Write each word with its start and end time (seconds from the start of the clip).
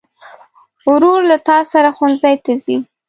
ورور 0.91 1.21
له 1.29 1.37
تا 1.47 1.57
سره 1.71 1.89
ښوونځي 1.97 2.33
ته 2.43 2.53
ځي. 2.63 2.77